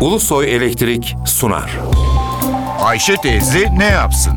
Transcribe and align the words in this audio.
Ulusoy 0.00 0.54
Elektrik 0.56 1.16
sunar. 1.26 1.70
Ayşe 2.84 3.16
teyze 3.16 3.78
ne 3.78 3.84
yapsın? 3.84 4.36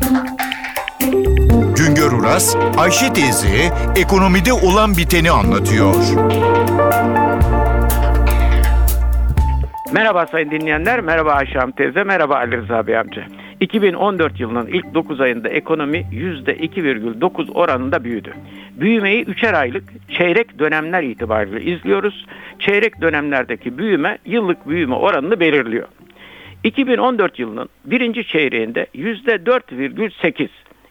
Güngör 1.76 2.12
Uras, 2.12 2.56
Ayşe 2.78 3.12
teyze 3.12 3.48
ekonomide 3.96 4.52
olan 4.52 4.96
biteni 4.96 5.30
anlatıyor. 5.30 5.94
Merhaba 9.92 10.26
sayın 10.26 10.50
dinleyenler, 10.50 11.00
merhaba 11.00 11.32
Ayşe 11.32 11.58
Hanım 11.58 11.72
teyze, 11.72 12.04
merhaba 12.04 12.36
Ali 12.36 12.56
Rıza 12.56 12.86
Bey 12.86 12.98
amca. 12.98 13.22
2014 13.60 14.40
yılının 14.40 14.66
ilk 14.66 14.94
9 14.94 15.20
ayında 15.20 15.48
ekonomi 15.48 15.98
%2,9 15.98 17.52
oranında 17.52 18.04
büyüdü. 18.04 18.34
Büyümeyi 18.80 19.24
üçer 19.24 19.54
aylık 19.54 19.84
çeyrek 20.10 20.58
dönemler 20.58 21.02
itibariyle 21.02 21.62
izliyoruz. 21.62 22.26
Çeyrek 22.58 23.00
dönemlerdeki 23.00 23.78
büyüme 23.78 24.18
yıllık 24.26 24.68
büyüme 24.68 24.94
oranını 24.94 25.40
belirliyor. 25.40 25.88
2014 26.64 27.38
yılının 27.38 27.68
birinci 27.84 28.26
çeyreğinde 28.26 28.86
%4,8, 28.94 30.48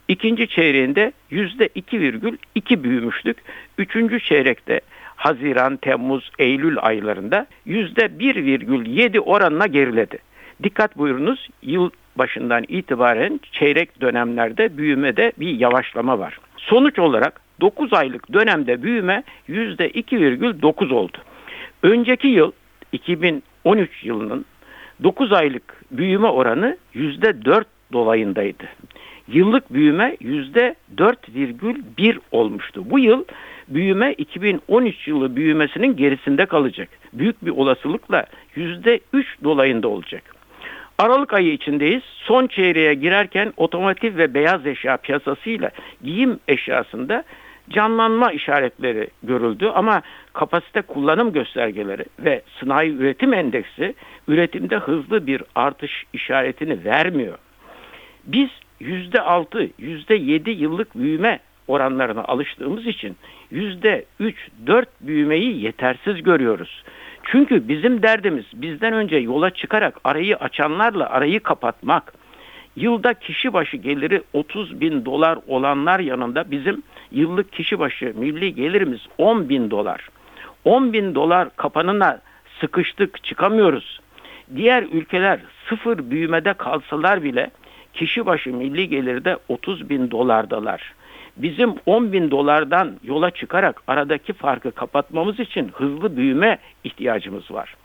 ikinci 0.08 0.48
çeyreğinde 0.48 1.12
%2,2 1.32 2.84
büyümüştük. 2.84 3.38
Üçüncü 3.78 4.20
çeyrekte 4.20 4.82
Haziran, 5.16 5.78
Temmuz, 5.78 6.32
Eylül 6.40 6.78
aylarında 6.82 7.48
%1,7 7.68 9.20
oranına 9.20 9.68
geriledi. 9.68 10.18
Dikkat 10.64 10.98
buyurunuz 10.98 11.50
yıl 11.62 11.90
başından 12.18 12.64
itibaren 12.68 13.40
çeyrek 13.52 14.02
dönemlerde 14.02 14.78
büyümede 14.78 15.32
bir 15.40 15.60
yavaşlama 15.60 16.20
var. 16.20 16.40
Sonuç 16.58 17.00
olarak 17.00 17.42
9 17.62 17.94
aylık 17.94 18.34
dönemde 18.34 18.84
büyüme 18.84 19.24
%2,9 19.50 20.94
oldu. 20.94 21.18
Önceki 21.84 22.28
yıl 22.28 22.52
2013 22.92 24.04
yılının 24.04 24.46
9 25.04 25.34
aylık 25.34 25.84
büyüme 25.92 26.28
oranı 26.28 26.78
%4 26.96 27.64
dolayındaydı. 27.94 28.64
Yıllık 29.28 29.74
büyüme 29.74 30.18
%4,1 30.22 32.20
olmuştu. 32.32 32.90
Bu 32.90 33.00
yıl 33.00 33.26
büyüme 33.68 34.14
2013 34.14 35.08
yılı 35.08 35.36
büyümesinin 35.36 35.96
gerisinde 35.96 36.46
kalacak. 36.46 36.90
Büyük 37.14 37.46
bir 37.46 37.52
olasılıkla 37.52 38.26
%3 38.56 39.00
dolayında 39.44 39.88
olacak. 39.88 40.43
Aralık 40.98 41.34
ayı 41.34 41.54
içindeyiz. 41.54 42.04
Son 42.04 42.48
çeyreğe 42.48 42.94
girerken 42.94 43.54
otomotiv 43.58 44.18
ve 44.18 44.34
beyaz 44.34 44.68
eşya 44.68 44.98
piyasasıyla 44.98 45.72
giyim 46.04 46.40
eşyasında 46.48 47.24
canlanma 47.70 48.32
işaretleri 48.32 49.08
görüldü 49.24 49.68
ama 49.76 50.02
kapasite 50.34 50.82
kullanım 50.82 51.34
göstergeleri 51.34 52.06
ve 52.20 52.42
sanayi 52.60 52.96
üretim 52.98 53.34
endeksi 53.34 53.96
üretimde 54.28 54.78
hızlı 54.78 55.28
bir 55.28 55.44
artış 55.56 56.04
işaretini 56.14 56.86
vermiyor. 56.86 57.38
Biz 58.26 58.50
%6, 58.82 59.70
%7 59.80 60.50
yıllık 60.50 60.96
büyüme 60.96 61.40
oranlarına 61.68 62.24
alıştığımız 62.24 62.88
için 62.88 63.16
%3-4 63.52 64.86
büyümeyi 65.02 65.62
yetersiz 65.62 66.24
görüyoruz. 66.24 66.84
Çünkü 67.24 67.68
bizim 67.68 68.04
derdimiz 68.04 68.46
bizden 68.54 68.94
önce 68.94 69.18
yola 69.18 69.50
çıkarak 69.50 70.00
arayı 70.04 70.36
açanlarla 70.36 71.10
arayı 71.10 71.40
kapatmak. 71.40 72.14
Yılda 72.76 73.14
kişi 73.14 73.54
başı 73.54 73.78
geliri 73.78 74.22
30 74.34 74.82
bin 74.82 75.06
dolar 75.06 75.40
olanlar 75.48 76.00
yanında 76.00 76.52
bizim 76.52 76.84
yıllık 77.12 77.52
kişi 77.52 77.80
başı 77.80 78.14
milli 78.16 78.56
gelirimiz 78.56 79.02
10 79.18 79.50
bin 79.50 79.72
dolar. 79.72 80.10
10 80.66 80.94
bin 80.94 81.16
dolar 81.16 81.56
kapanına 81.56 82.22
sıkıştık 82.60 83.24
çıkamıyoruz. 83.24 84.00
Diğer 84.56 84.84
ülkeler 84.84 85.40
sıfır 85.70 86.12
büyümede 86.12 86.54
kalsalar 86.54 87.24
bile 87.24 87.52
kişi 87.94 88.26
başı 88.26 88.54
milli 88.54 88.90
gelirde 88.90 89.38
30 89.48 89.90
bin 89.90 90.12
dolardalar. 90.12 90.94
Bizim 91.38 91.76
10 91.86 92.14
bin 92.14 92.32
dolardan 92.32 92.92
yola 93.04 93.32
çıkarak 93.32 93.82
aradaki 93.88 94.34
farkı 94.34 94.72
kapatmamız 94.72 95.40
için 95.40 95.72
hızlı 95.74 96.18
büyüme 96.18 96.58
ihtiyacımız 96.84 97.52
var. 97.52 97.76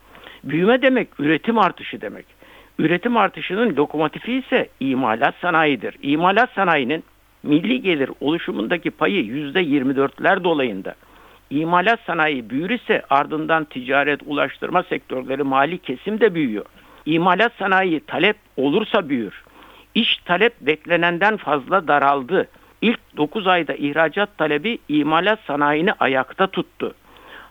Büyüme 0.44 0.82
demek 0.82 1.08
üretim 1.20 1.58
artışı 1.58 2.00
demek. 2.00 2.26
Üretim 2.78 3.16
artışının 3.16 3.76
lokomotifi 3.76 4.32
ise 4.32 4.68
imalat 4.80 5.34
sanayidir. 5.40 5.96
İmalat 6.02 6.50
sanayinin 6.54 7.04
milli 7.42 7.82
gelir 7.82 8.10
oluşumundaki 8.20 8.90
payı 8.90 9.24
%24'ler 9.24 10.44
dolayında. 10.44 10.94
İmalat 11.50 12.00
sanayi 12.06 12.50
büyürse 12.50 13.02
ardından 13.10 13.64
ticaret, 13.64 14.20
ulaştırma 14.26 14.82
sektörleri, 14.82 15.42
mali 15.42 15.78
kesim 15.78 16.20
de 16.20 16.34
büyüyor. 16.34 16.64
İmalat 17.06 17.52
sanayi 17.58 18.00
talep 18.00 18.36
olursa 18.56 19.08
büyür. 19.08 19.44
İş 19.94 20.16
talep 20.16 20.60
beklenenden 20.60 21.36
fazla 21.36 21.88
daraldı. 21.88 22.48
İlk 22.82 23.16
9 23.16 23.46
ayda 23.46 23.74
ihracat 23.74 24.38
talebi 24.38 24.78
imalat 24.88 25.38
sanayini 25.46 25.92
ayakta 25.92 26.46
tuttu. 26.46 26.94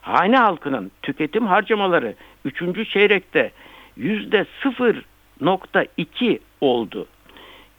Hane 0.00 0.36
halkının 0.36 0.90
tüketim 1.02 1.46
harcamaları 1.46 2.14
3. 2.44 2.90
çeyrekte 2.90 3.50
%0.2 3.98 6.38
oldu. 6.60 7.06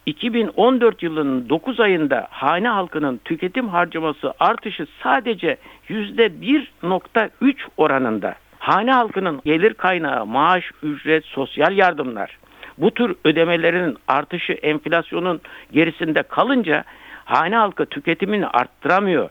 2014 0.06 1.04
yılının 1.04 1.50
9 1.50 1.80
ayında 1.80 2.28
hane 2.30 2.68
halkının 2.68 3.22
tüketim 3.26 3.68
harcaması 3.68 4.34
artışı 4.40 4.88
sadece 5.04 5.58
%1.3 5.90 7.56
oranında. 7.78 8.36
Hane 8.60 8.92
halkının 8.92 9.42
gelir 9.46 9.74
kaynağı 9.74 10.26
maaş, 10.26 10.72
ücret, 10.84 11.26
sosyal 11.26 11.78
yardımlar. 11.78 12.38
Bu 12.78 12.92
tür 12.92 13.16
ödemelerin 13.24 13.98
artışı 14.08 14.54
enflasyonun 14.54 15.42
gerisinde 15.72 16.24
kalınca 16.24 16.84
hane 17.30 17.56
halkı 17.56 17.86
tüketimini 17.86 18.48
arttıramıyor. 18.48 19.30